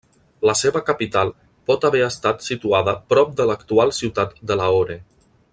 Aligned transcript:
La 0.49 0.53
seva 0.61 0.79
capital 0.87 1.31
pot 1.71 1.85
haver 1.91 2.01
estat 2.07 2.43
situada 2.47 2.97
prop 3.13 3.39
de 3.43 3.49
l'actual 3.51 3.97
ciutat 4.01 4.37
de 4.53 4.63
Lahore. 4.63 5.01